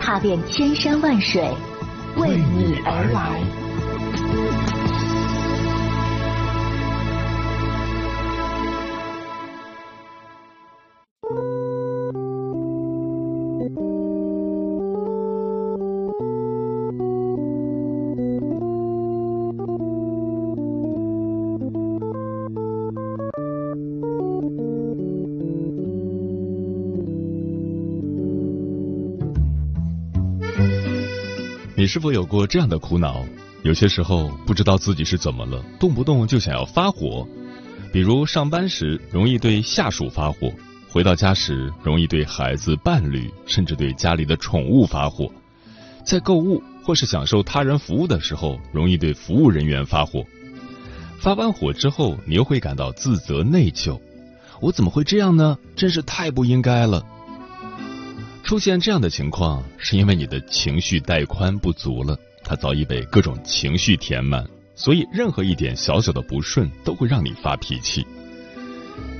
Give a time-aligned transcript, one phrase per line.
[0.00, 1.42] 踏遍千山万水，
[2.16, 3.65] 为你而来。
[31.86, 33.24] 你是否有过这样的苦恼？
[33.62, 37.24] 有些时候不知道自己是怎么了，动不动就想要发火。
[37.92, 40.52] 比如上班时容易对下属发火，
[40.88, 45.30] 回到家时容易对孩子、伴侣，甚至对家里的宠物发火。
[46.04, 50.24] 在购物或是享受他人服务的时候，容易对服务人员发火。
[51.20, 53.96] 发完火之后，你又会感到自责内疚：
[54.60, 55.56] 我怎么会这样呢？
[55.76, 57.00] 真是太不应该了。
[58.46, 68.06] 出现这样的情况，是因为你的情绪带宽不足了，它早已被各种情绪填满，所以任何一点小小的不顺都会让你发脾气。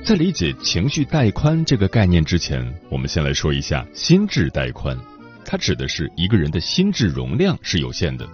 [0.01, 4.97] 在理解情绪带宽这个概念之前，我们先来说一下心智带宽。
[5.43, 8.25] 它指的是一个人的心智容量是有限的，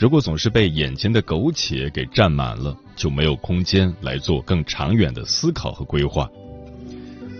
[0.00, 6.28] 如果总是被眼前的苟且给占满了，就没有空间来做更长远的思考和规划。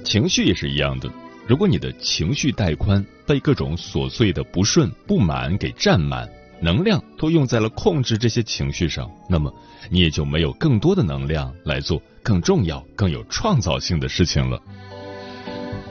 [0.04, 1.10] 情绪也是一样的。
[1.46, 6.26] 如果你的情绪带宽被各种琐碎的不顺、不满给占满，
[6.60, 9.52] 能量都用在了控制这些情绪上，那么
[9.90, 14.58] 你也就没有更多的能量来做更重要、更有创造性的事情了。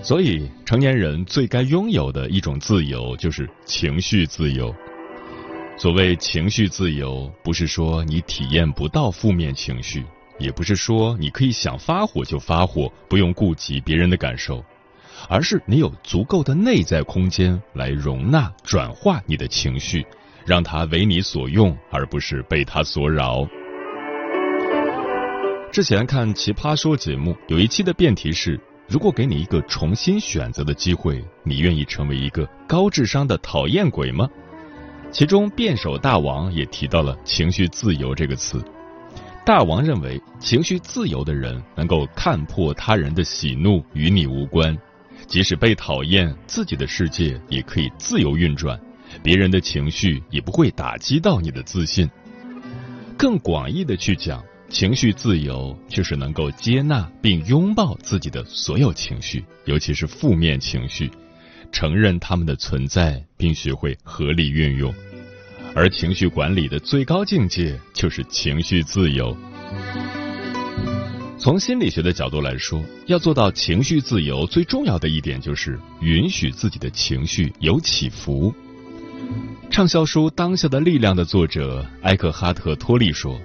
[0.02, 4.74] 所以，成年人最该拥有的一种自由就是情绪自由。
[5.78, 10.04] 所谓情绪自由，不是说你体验不到负面情绪，
[10.40, 14.64] 也不是说你可以想发火就发火，不用顾及别人的感受。
[15.30, 20.06] 而是你有足够的内在空间来容纳、转化你的情绪，
[20.46, 23.48] 让它为你所用，而不是被它所扰。
[25.72, 34.30] 之前看《奇葩说》节目，有一期的辩题是：如果给你一个重新选择的机会，你愿意成为一个高智商的讨厌鬼吗？
[35.12, 38.64] 其中辩手大王也提到了“情绪自由”这个词。
[39.46, 44.78] 大王认为，情绪自由的人能够看破他人的喜怒，与你无关。
[45.28, 48.80] 即使被讨厌，自己的世界也可以自由运转，
[49.24, 52.10] 别人的情绪也不会打击到你的自信。
[53.18, 61.10] 更广义的去讲，情绪自由就是能够接纳并拥抱自己的所有情绪，尤其是负面情绪，
[61.72, 64.94] 承认他们的存在，并学会合理运用。
[65.76, 69.36] 而情绪管理的最高境界就是情绪自由。
[71.44, 78.56] 从心理学的角度来说，要做到情绪自由，最重要的一点就是允许自己的情绪有起伏。
[79.70, 83.38] 畅销书《当下的力量》的作者埃克哈特·托利说：“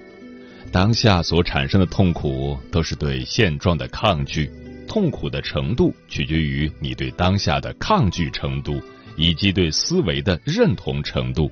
[0.71, 4.49] 当下所产生的痛苦都是对现状的抗拒，
[4.87, 8.81] 痛苦的程度取决于你对当下的抗拒程度
[9.17, 11.51] 以及对思维的认同程度。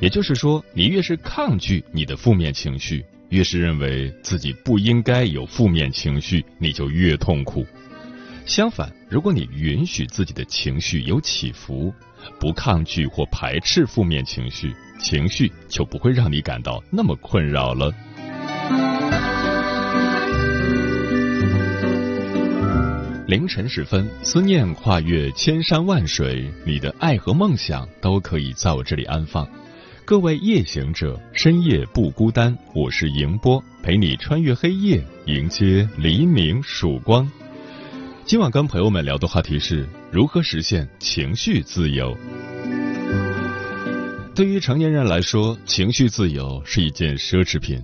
[0.00, 7.66] 也就是说，你越是抗拒你的负面情绪。”越是认为自己不应该有负面情绪，你就越痛苦。
[8.46, 11.92] 相反，如果你允许自己的情绪有起伏，
[12.38, 17.90] 不抗拒或排斥负面情绪，情绪就不会让你感到那么困扰了。
[23.26, 29.48] 凌晨时分，思念跨越千山万水，你的爱和梦想都可以在我这里安放。
[30.06, 32.54] 各位夜行者，深夜不孤单。
[32.74, 37.26] 我是迎波，陪你穿越黑夜，迎接黎明曙光。
[38.26, 42.14] 今晚跟朋友们聊的话题是如何实现情绪自由。
[44.34, 47.82] 对于成年人来说，情绪自由是一件奢侈品。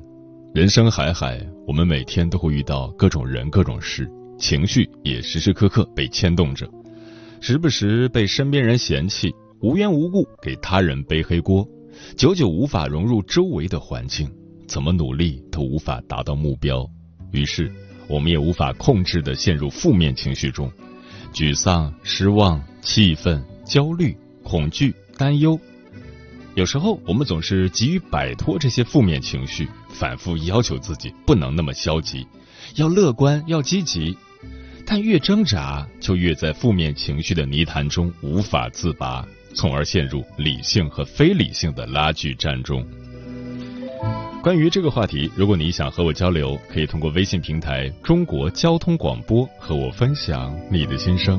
[0.52, 4.06] 人生海海，我们每天都会遇到各种人、各种事，
[4.38, 6.68] 情绪也时时刻刻被牵动着，
[7.40, 9.32] 时不时被身边人嫌弃，
[9.62, 11.66] 无缘无故给他人背黑锅。
[12.16, 14.30] 久久无法融入周围的环境，
[14.66, 16.88] 怎么努力都无法达到目标，
[17.32, 17.72] 于是
[18.08, 20.70] 我们也无法控制的陷入负面情绪中，
[21.32, 25.58] 沮丧、失望、气愤、焦虑、恐惧、担忧。
[26.56, 32.26] 有时候我们总是急于摆脱这些负面情绪，反复要求自己不能那么消极，
[32.74, 34.16] 要乐观，要积极。
[34.84, 39.24] 但越挣扎，就越在负面情绪的泥潭中无法自拔，
[39.54, 42.84] 从而陷入理性和非理性的拉锯战中。
[44.42, 51.38] 关于这个话题，如果你想和我交流，可以通过微信平台“中国交通广播”和我分享你的心声。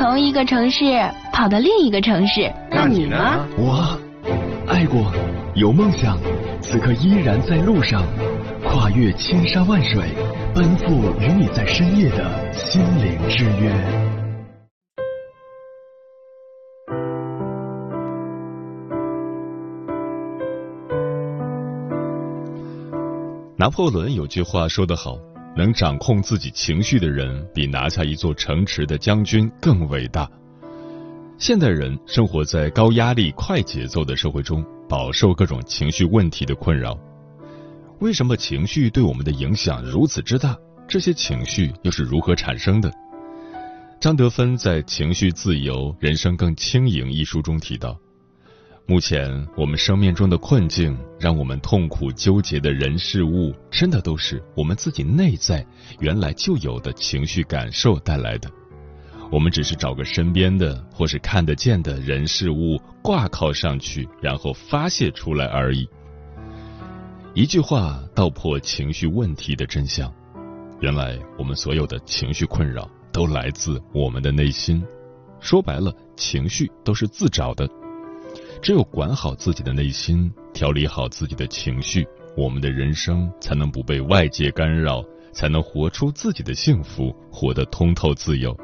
[0.00, 0.82] 从一个城市
[1.30, 2.50] 跑到另一个城市。
[2.70, 3.46] 那你呢？
[3.58, 3.98] 我
[4.66, 5.12] 爱过，
[5.54, 6.16] 有梦想，
[6.62, 8.02] 此刻依然在路上，
[8.64, 10.02] 跨越千山万水，
[10.54, 13.70] 奔赴与你在深夜的心灵之约。
[23.54, 25.18] 拿破仑有句话说得好
[25.56, 30.28] ：“能掌控自己情绪的人，比拿下一座城池的将军更伟大。”
[31.38, 36.98] 现代人生活在高压力、快节奏的社会中，饱受各种情绪问题的困扰。
[38.00, 40.56] 为什么情绪对我们的影响如此之大？
[40.86, 42.92] 这些情绪又是如何产生的？
[44.00, 47.98] 张德芬在《情绪自由，人生更轻盈》一书中提到，
[48.90, 55.64] 目前我们生命中的困境，让我们痛苦纠结的人事物，真的都是我们自己内在
[56.00, 58.50] 原来就有的情绪感受带来的。
[59.30, 65.88] 我们只是找个身边的或是看得见的人事物挂靠上去，然后发泄出来而已。
[67.32, 70.12] 一句话道破情绪问题的真相：
[70.80, 74.84] 原来我们所有的情绪困扰都来自我们的内心。
[75.38, 77.70] 说白了，情绪都是自找的。
[78.62, 85.02] 只有管好自己的内心，调理好自己的情绪，我们的人生才能不被外界干扰，
[85.32, 88.54] 才能活出自己的幸福，活得通透自由。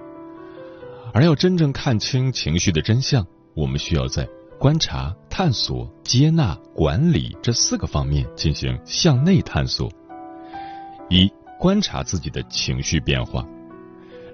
[1.14, 4.28] 而要真正看清情绪的真相，我们需要在
[4.58, 9.90] 观察、探索、接纳、管理这四个方面进行向内探索。
[11.08, 13.46] 一、观察自己的情绪变化，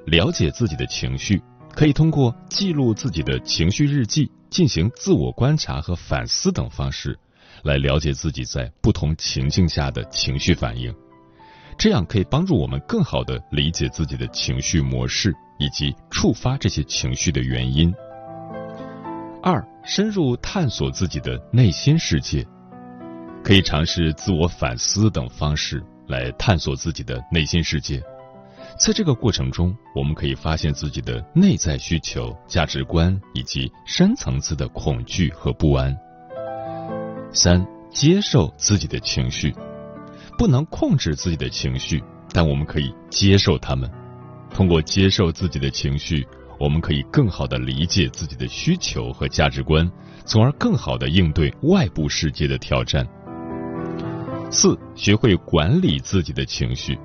[0.06, 1.40] 了解自己的情绪，
[1.72, 7.18] 可以通过记录自己的情绪日记、进行自我观察和反思等方式，
[7.64, 10.94] 来了解自己在不同情境下的情绪反应。
[11.76, 15.34] 这样可以帮助我们更好的理解自己的情绪模式。
[15.58, 17.94] 以及触发这些情绪的原因。
[19.40, 22.44] 二、深入探索自己的内心世界，
[23.44, 28.02] 可以尝试自我反思等方式来探索自己的内心世界。
[28.78, 35.96] 在这个过程中，我们可以发现自己的内在需求、价值观以及深层次的恐惧和不安。
[37.32, 39.54] 三、接受自己的情绪，
[40.36, 42.02] 不能控制自己的情绪，
[42.32, 43.88] 但我们可以接受他们。
[44.50, 46.26] 通过接受自己的情绪，
[46.58, 49.88] 我们可以更好的理解自己的需求和价值观，
[50.24, 53.06] 从而更好的应对外部世界的挑战。
[54.50, 56.98] 四、学会管理自己的情绪，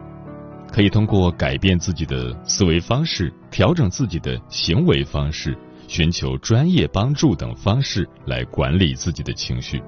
[0.71, 5.57] 可以通过改变自己的思维方式、调整自己的行为方式、
[5.87, 9.81] 寻求专业帮助等方式来管理自己的情绪。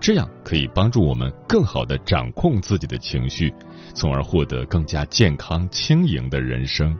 [0.00, 3.52] 这样可以帮助我们更好的掌控自己的情绪，
[3.94, 6.96] 从而获得更加健康轻盈的人生。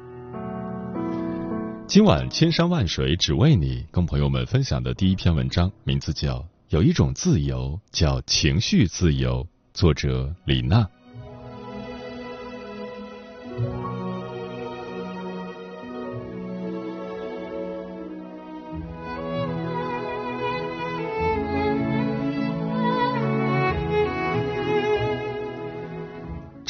[1.87, 6.39] 今晚千山万水只为你，跟朋友们分享的第一篇文章，名字叫
[6.69, 10.87] 《有一种自由叫情绪自由》，作者李娜。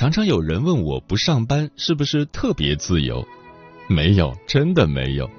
[0.09, 3.23] 常常有人问我不上班是不是特别自由？
[3.89, 5.31] 没有，真的没有。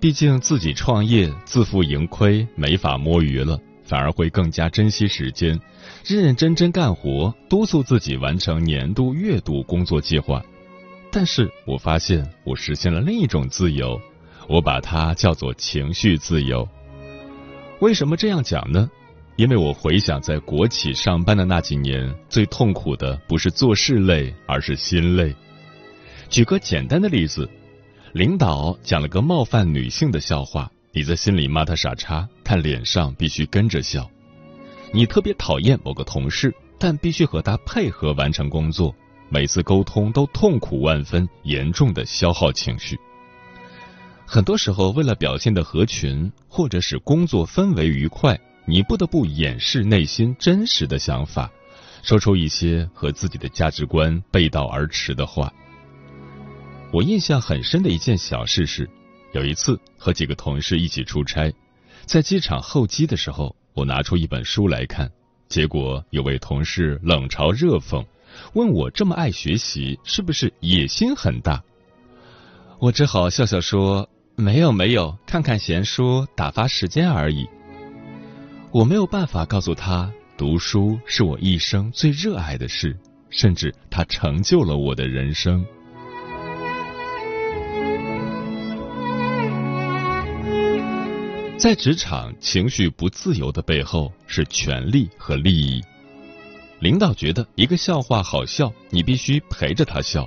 [0.00, 5.60] 毕竟自己创业自负盈亏，没法摸鱼了，反而会更加珍惜时间，
[6.04, 10.42] 认认真真干活，督促自己完成年度、月度工作计划。
[11.12, 14.00] 但是我发现我实现了另一种自由，
[14.48, 16.68] 我把它叫做情绪自由。
[17.78, 18.90] 为什么这样讲呢？
[19.38, 25.32] 因为我回想在国企上班的那几年，最痛苦的不是做事累，而是心累。
[26.28, 27.48] 举个简单的例子，
[28.12, 34.10] 领导讲了个冒犯女性的笑话，你在心里骂他傻叉，但脸上必须跟着笑。
[34.92, 38.92] 你特别讨厌某个同事，但必须和他配合完成工作，
[39.28, 42.98] 每次沟通都痛苦万分，严重的消耗情绪。
[44.26, 48.36] 很多时候，为了表现的合群，或者使工作氛围愉快，
[48.68, 51.50] 你不得不掩饰内心真实的想法，
[52.02, 55.50] 说出一些和自己的价值观背道而驰的话。
[56.92, 58.86] 我印象很深的一件小事是，
[59.32, 61.50] 有一次和几个同事一起出差，
[62.04, 65.10] 在机场候机的时候，我拿出一本书来看，
[65.48, 68.04] 结果有位同事冷嘲热讽，
[68.52, 71.64] 问我这么爱学习是不是野心很大？
[72.78, 74.10] 我只好笑笑说。
[74.36, 77.48] 没有没有，看看闲书打发时间而已。
[78.70, 82.94] 我没有办法告诉他，读书是我一生最热爱的事，
[83.30, 85.64] 甚至它成就了我的人生。
[91.56, 95.82] 在职场，情绪不自由的背后是权力和利益。
[96.78, 100.22] 领导觉得一个笑话好笑，你必须陪着他笑；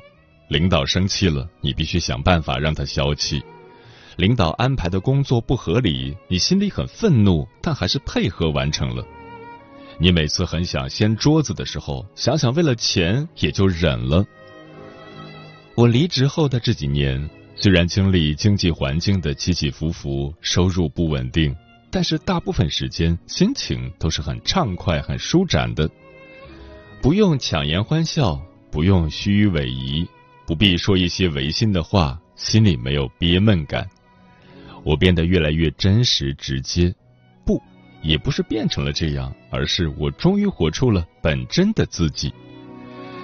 [0.49, 3.41] 领导生气了，你必须想办法让他消气。
[4.21, 9.03] 领导安排的工作不合理，你心里很愤怒，但还是配合完成了。
[9.97, 14.23] 你每次很想掀桌子的时候，想想为了钱也就忍了。
[15.73, 21.55] 我离职后的这几年，虽然经历经济环境的起起伏伏，收入不稳定，
[21.89, 25.89] 但是大部分时间心情都是很畅快、很舒展的。
[27.01, 30.07] 不用强颜欢笑，不用虚与委蛇，
[30.45, 33.89] 不必说一些违心的话，心里没有憋闷感。
[34.83, 36.93] 我变得越来越真实直接，
[37.45, 37.61] 不，
[38.01, 42.33] 也不是变成了这样，而是我终于活出了本真的自己。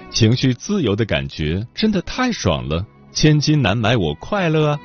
[0.10, 4.80] 情绪自由的感觉真的太爽了，千金难买我快乐啊！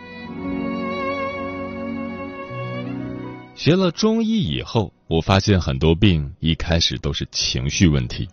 [3.54, 8.26] 学了中医以后，我发现很多病一开始都是情绪问题，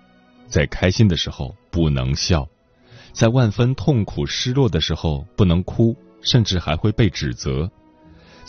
[0.47, 2.47] 在开心的时候不能笑，
[3.11, 7.69] 在万分痛苦失落的时候不能哭，甚至还会被指责。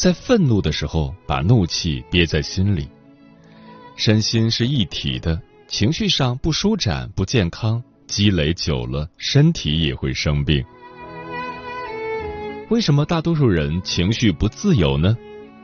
[0.00, 2.88] 在愤怒的时候，把怒气憋在心里，
[3.96, 5.38] 身心是一体的，
[5.68, 10.64] 情绪上不舒展、不健康，积累久了，身体也会生病。
[12.70, 15.14] 为什么大多数人情绪不自由呢？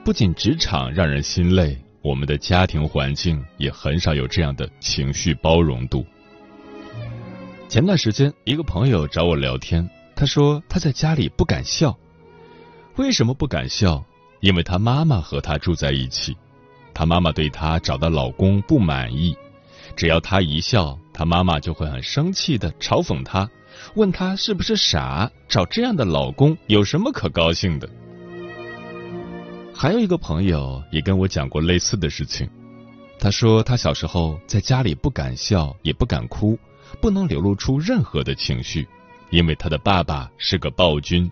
[0.05, 6.05] 不仅职场让人心累，我们的家庭环境也很少有这样的情绪包容度。
[7.71, 11.97] 前段时间，一个朋友找我聊天，他说他在家里不敢笑，
[12.97, 14.05] 为什么不敢笑？
[14.41, 16.37] 因为她妈妈和她住在一起，
[16.95, 19.37] 她妈妈对她找的老公不满意，
[19.97, 23.49] 只要她一笑，她妈妈就会很生气的嘲讽她，
[23.95, 27.89] 问她是不是傻，找这样的老公有什么可高兴的。
[29.75, 32.49] 还有一个朋友也跟我讲过类似的事情，
[33.19, 36.59] 他说他小时候在家里不敢笑，也不敢哭，
[37.01, 38.89] 不能流露出任何的情绪，
[39.31, 41.31] 因为他的爸爸是个暴君。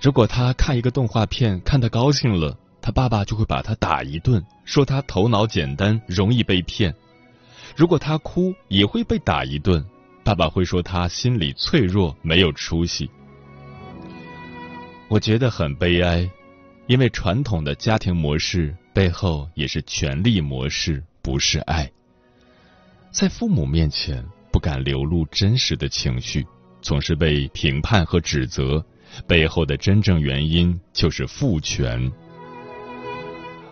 [0.00, 6.90] 如果他看一个动画片看得高兴了，他爸爸就会把他打一顿，说他头脑简单，容易被骗；
[7.76, 9.84] 如果他哭，也会被打一顿，
[10.24, 13.10] 爸爸会说他心理脆弱，没有出息。
[15.08, 16.30] 我觉得很悲哀，
[16.86, 21.90] 因为传统的家庭模式背后也是权力模式，不是爱。
[23.10, 26.46] 在父母面前不敢流露真实的情绪，
[26.80, 28.82] 总是被评判和指责。
[29.26, 32.10] 背后的真正原因就是父权，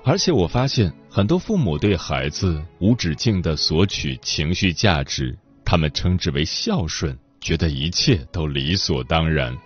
[0.04, 9.57] 而且我发现很多父母对孩子无止境的索取情绪价值，他们称之为孝顺，觉得一切都理所当然。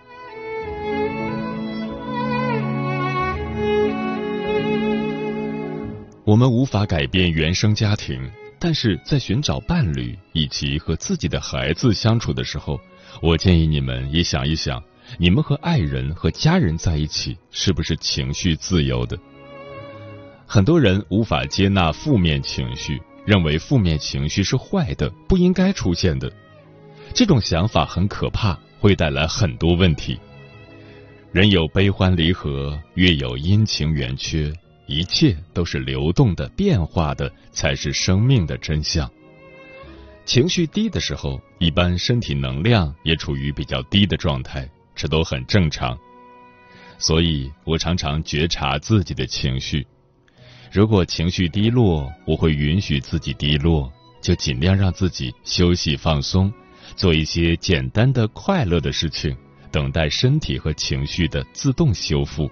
[6.25, 12.79] 我们无法改变原生家庭，但是在寻找伴侣以及和自己的孩子相处的时候，
[13.21, 14.81] 我建议你们也想一想。
[15.17, 19.17] 你们和爱人和家人在一起，是不是情绪自由的？
[20.45, 26.31] 很多人无法接纳负面情绪，认为负面情绪是坏的，不应该出现的。
[27.13, 30.19] 这种想法很可怕，会带来很多问题。
[31.31, 34.53] 人有悲欢离合，月有阴晴圆缺，
[34.87, 39.09] 一切都是流动的、变化的，才是生命的真相。
[40.25, 44.69] 情绪低的时候，一般身体能量也处于比较低的状态。
[45.03, 45.99] 这都很正常，
[46.97, 49.85] 所以我常常觉察自己的情绪。
[50.71, 53.91] 如果情绪低落，我会允许自己低落，
[54.21, 56.49] 就尽量让自己休息放松，
[56.95, 59.35] 做一些简单的快乐的事情，
[59.73, 62.49] 等待身体和情绪的自动修复。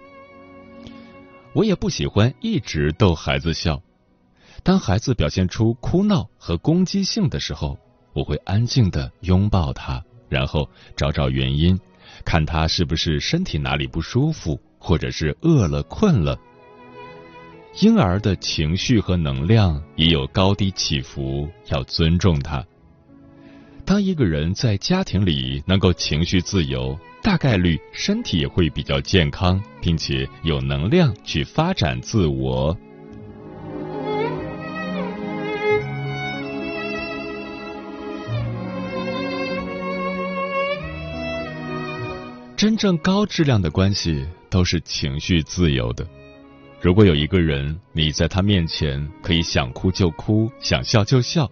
[1.53, 3.81] 我也不喜欢一直逗孩子笑。
[4.61, 7.79] 当孩子表现出哭闹和攻击性的时候，
[8.11, 11.79] 我会安静的拥抱他，然后找找原因，
[12.21, 16.39] 看他是不是身体哪里不舒服，或者是饿了困了。
[17.79, 22.65] 婴儿的情绪和能量也有高低起伏，要尊重他。
[23.85, 32.77] 当一个人在家庭里能够情绪自由，大概率身体也会比较健康，并且有能量去发展自我。
[42.61, 46.07] 真正高质量的关系都是情绪自由的。
[46.79, 51.49] 如果有一个人，你在他面前可以想哭就哭，想笑就笑，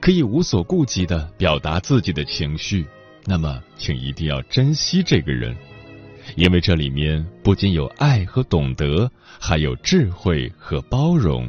[0.00, 2.84] 可以无所顾忌的表达自己的情绪，
[3.26, 5.56] 那么请一定要珍惜这个人，
[6.34, 11.48] 因为这里面不仅有爱和懂得，还有智慧和包容。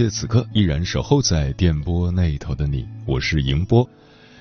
[0.00, 3.86] 谢此刻依然守候在电波那头的你，我是迎波。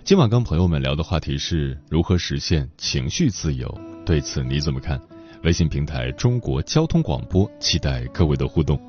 [0.06, 3.70] 今晚跟朋友们聊的话题是如何实现情绪自由，
[4.06, 4.98] 对此你怎么看？
[5.44, 8.80] 微信平台中国交通广播，期待各位的互动。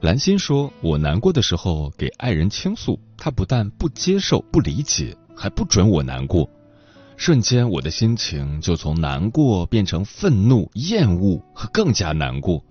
[0.00, 6.48] 兰心说：“我难过的时候给爱人倾诉，他不但不接受、不理解，还不准我难过。
[7.18, 12.64] 瞬间，我的心情就从难过变成愤怒、厌恶和更加难过。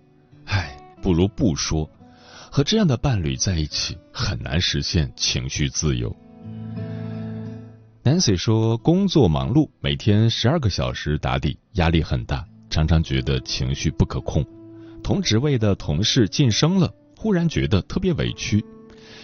[0.45, 1.87] 唉，不如不说。”
[2.53, 6.13] 和这样的伴侣在一起很难实现情绪自由。
[8.03, 14.45] Nancy 说，工作忙碌，每天十二个小时打底，压力很大，常常觉得情绪不可控。
[15.01, 18.61] 同职位的同事晋升了，忽然觉得特别委屈，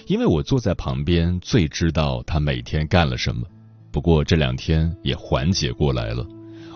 [0.05, 3.45] 因为我坐在旁边，最知道他每天干了什么。
[3.91, 6.25] 不过这两天也缓解过来了，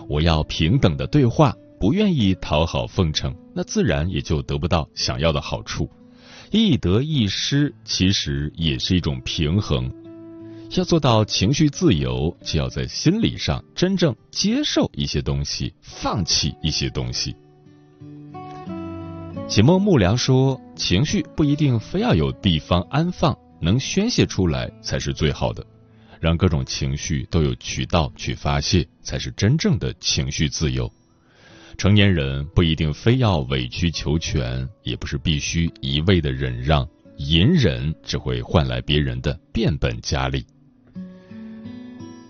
[0.06, 5.88] 我要平等的对话，不愿意讨好奉承，那自然也就得不到想要的好处。
[6.54, 9.90] 一得一失，其实也是一种平衡。
[10.76, 17.34] 要做到情绪自由，就要在心理上真正接受一些东西，放弃一些东西。
[19.48, 25.66] 启梦木良说：“情绪不一定非要有地方安放，能宣泄出来才是最好的。
[26.20, 30.92] 让各种情绪都有渠道去发泄，才是真正的情绪自由。”
[31.76, 40.44] 成年人不一定非要委曲求全，也不是必须一味的忍让，隐忍只会换来别人的变本加厉。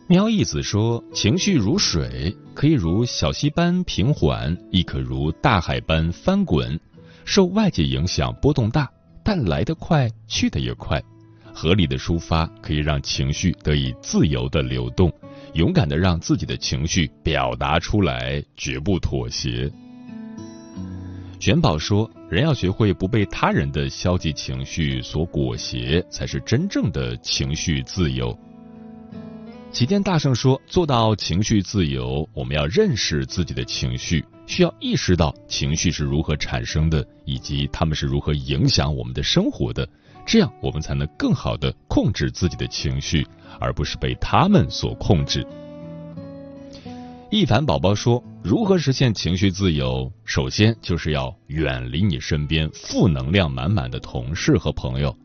[0.06, 6.78] 喵一子说：“情绪如水，可以如小溪般平缓，亦可如大海般翻滚。
[7.24, 8.90] 受外界影响波动大，
[9.22, 11.02] 但来得快，去得也快。
[11.54, 15.12] 合理的抒发可以让情绪得以自由的流动。”
[15.54, 19.70] 勇敢的让自己的情绪表达出来，绝不妥协。
[21.38, 28.36] 玄宝说：“人要学会不被他人的消极情绪所裹挟，才是真正的情绪自由。”
[29.72, 39.86] 齐天大圣说：“做到情绪自由，我们要认识自己的情绪，需要意识到情绪是如何产生的，以及他们是如何影响我们的生活的。
[40.26, 43.26] 这样，我们才能更好的控制自己的情绪。”
[43.60, 45.46] 而不是被他们所控制。
[47.30, 50.10] 一凡宝宝说：“如何实现情绪自由？
[50.24, 55.16] 首先就是要远离你身边负能量满满的同事和朋友。”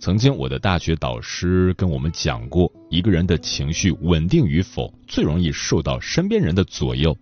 [0.00, 7.16] 曾经我的大学导师跟我们讲过，一个人的情绪稳定与否，最容易受到身边人的左右。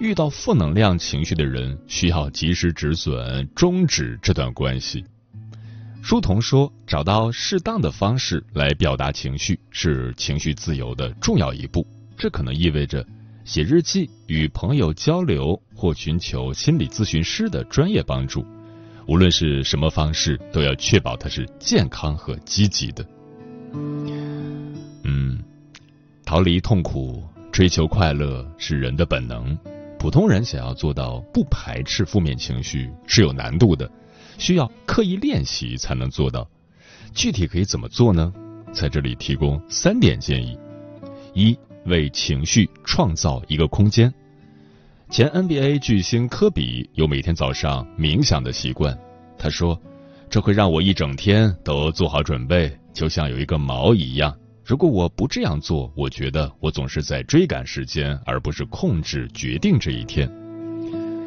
[0.00, 5.04] 遇到负能量情绪的人，需要及时止损，终止这段关系。
[6.02, 11.86] 书童说：“找到适当的方式来表达情绪，是情绪自由的重要一步。
[12.18, 13.06] 这可能意味着
[13.44, 18.44] 写日记、与朋友交流或寻求心理咨询师的专业帮助，
[19.06, 23.06] 无论是什么方式，都要确保它是健康和积极的。
[25.04, 25.40] 嗯，
[26.24, 29.56] 逃离痛苦、追求快乐是人的本能。
[30.00, 33.88] 普通人想要做到不排斥负面情绪是有难度的，
[34.38, 36.48] 需要刻意练习才能做到。
[37.14, 38.32] 具体可以怎么做呢？
[38.72, 40.58] 在这里提供三点建议：
[41.34, 44.12] 一、为情绪创造一个空间。
[45.10, 48.98] 前 NBA 巨星科比有每天早上冥想的习惯。
[49.36, 49.78] 他说
[50.30, 54.34] ：“这会让我一整天都做好准备，就像有一个锚一样。
[54.64, 60.30] 如果我不这样做，我觉得我总是在追赶时间，而不是控制决定这一天。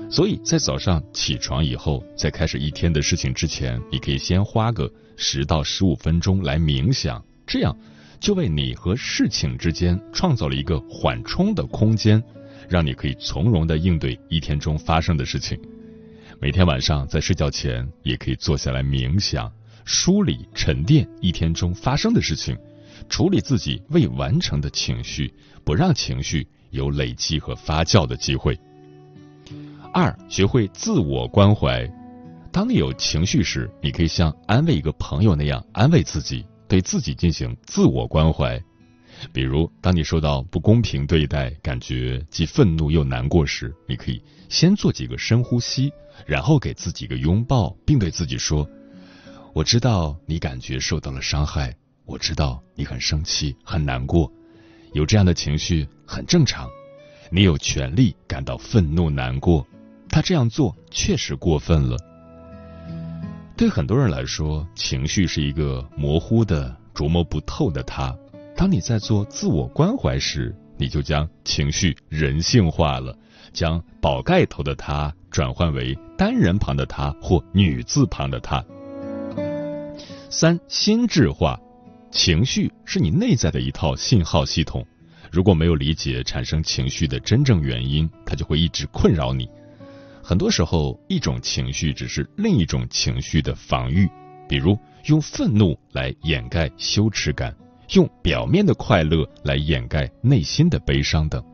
[0.09, 7.77] 所以在早上起床以后，在开始一天的事情之前，你可以先花个十到十五分钟来冥想，这样
[8.19, 12.21] 就为你和事情之间创造了一个缓冲的空间。”
[12.67, 15.55] 让你可以从容的应对一天中发生的事情。
[16.41, 19.51] 每天晚上在睡觉前，也可以坐下来冥想，
[19.83, 22.57] 梳理沉淀一天中发生的事情，
[23.07, 25.31] 处理自己未完成的情绪，
[25.63, 28.57] 不让情绪有累积和发酵的机会。
[29.95, 31.89] 二，学会自我关怀。
[32.51, 38.61] 当你有情绪时，你可以像安慰一个朋友那样安慰自己，对自己进行自我关怀。
[39.31, 45.89] 比如，当你受到不公平对待，感觉既愤怒又难过时，你可以先做几个深呼吸，
[46.25, 48.67] 然后给自己一个拥抱，并对自己说
[49.55, 54.29] ：“我知道你感觉受到了伤害，我知道你很生气、很难过，
[54.91, 56.69] 有这样的情绪很正常，
[57.31, 59.65] 你有权利感到愤怒、难过。
[60.15, 61.97] 他这样做确实过分了。”
[63.57, 68.15] 对很多人来说，情绪是一个模糊的、琢磨不透的他。
[68.55, 73.13] 当你在做自我关怀时，你就将情绪人性化了，
[73.51, 78.63] 将宝盖头的他转换为单人旁的他或女字旁的他。
[80.29, 81.59] 三心智化，
[82.09, 84.85] 情绪是你内在的一套信号系统，
[85.29, 89.49] 如果没有理解产生情绪的真正原因，它就会一直困扰你。
[90.27, 94.09] 很多时候，一种情绪只是另一种情绪的防御，
[94.49, 97.55] 比如用愤怒来掩盖羞耻感。
[97.91, 101.45] 用表面的快乐来掩盖内心的悲伤等，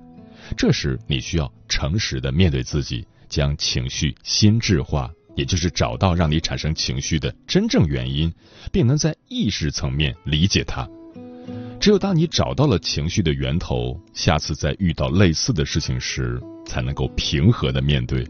[0.55, 8.33] 这时你需要诚实的面对自己，将情绪心智化，也就是找到让你产生情绪的真正原因，
[8.71, 10.87] 并能在意识层面理解它。
[11.77, 18.25] 只有当你找到了情绪的源头，下次在遇到类似的事情时，才能够平和的面对。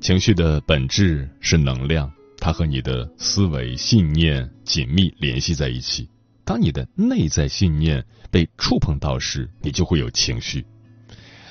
[0.00, 6.08] 情绪的本质是能量，它和你的思维信念紧密联系在一起。
[6.44, 10.64] 当你的内在信念被触碰到时，你就会有情绪。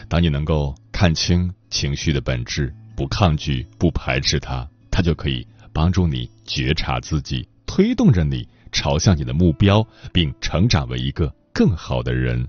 [0.08, 12.48] 当你能够看清情绪的本质，不抗拒、不排斥它，它就可以帮助你觉察自己，推动着你朝向你的目标，并成长为一个更好的人。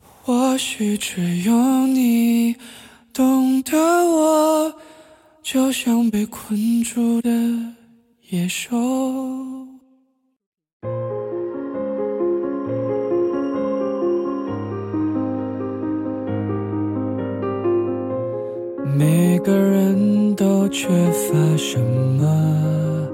[0.00, 2.54] 或许只有你
[3.14, 4.74] 懂得我，
[5.42, 7.30] 就像被困住的
[8.28, 8.76] 野兽。
[18.96, 23.08] 每个人都缺乏什么，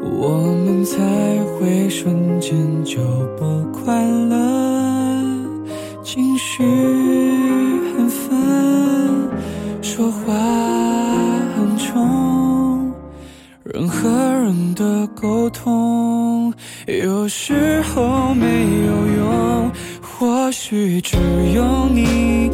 [0.00, 0.28] 我
[0.64, 0.96] 们才
[1.58, 3.00] 会瞬间就
[3.36, 4.34] 不快乐？
[6.02, 6.62] 情绪，
[9.96, 10.34] 说话
[11.54, 12.92] 很冲，
[13.62, 16.52] 人和人的沟通
[16.88, 18.44] 有时候没
[18.86, 19.70] 有用。
[20.02, 21.16] 或许只
[21.54, 22.50] 有你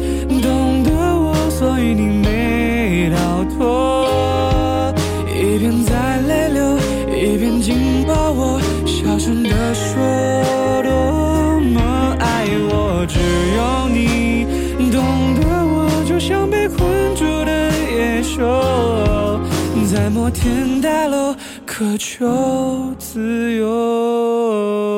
[20.13, 21.33] 摩天大楼
[21.65, 24.91] 渴求自由。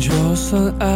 [0.00, 0.88] 就算爱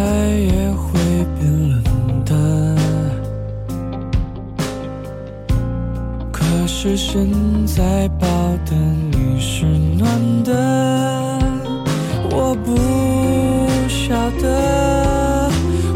[6.74, 7.28] 是现
[7.66, 8.26] 在抱
[8.64, 8.74] 的
[9.12, 9.66] 你是
[9.98, 11.38] 暖的。
[12.30, 12.74] 我不
[13.88, 15.50] 晓得，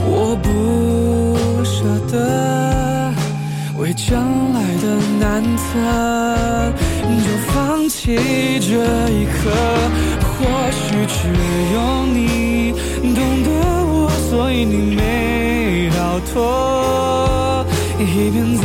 [0.04, 3.10] 我不舍得，
[3.78, 4.86] 为将来的
[5.18, 5.64] 难测，
[7.24, 8.14] 就放弃
[8.60, 8.76] 这
[9.10, 9.50] 一刻。
[10.20, 11.18] 或许只
[11.74, 12.72] 有你
[13.14, 13.48] 懂得
[13.88, 16.36] 我，所以你没逃脱。
[17.98, 18.64] 一边在，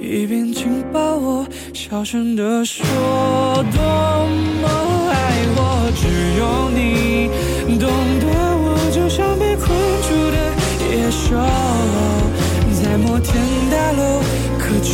[0.00, 2.84] 一边紧抱我，小声地说
[3.72, 3.82] 多
[4.62, 4.68] 么
[5.12, 5.14] 爱
[5.54, 5.92] 我。
[5.94, 6.08] 只
[6.38, 7.28] 有你
[7.78, 7.86] 懂
[8.18, 9.68] 得我，就像被困
[10.08, 10.36] 住的
[10.96, 11.36] 野兽，
[12.82, 13.36] 在摩天
[13.70, 14.22] 大楼
[14.58, 14.90] 渴求